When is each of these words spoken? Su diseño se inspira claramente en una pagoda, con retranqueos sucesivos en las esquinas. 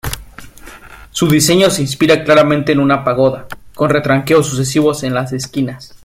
Su 1.11 1.27
diseño 1.29 1.69
se 1.69 1.83
inspira 1.83 2.23
claramente 2.23 2.71
en 2.71 2.79
una 2.79 3.03
pagoda, 3.03 3.45
con 3.75 3.91
retranqueos 3.91 4.47
sucesivos 4.47 5.03
en 5.03 5.13
las 5.13 5.31
esquinas. 5.31 5.95